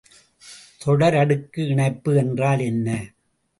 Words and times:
தொடரடுக்கு 0.85 1.59
இணைப்பு 1.67 2.15
என்றால் 2.15 2.59
என்ன? 2.59 2.87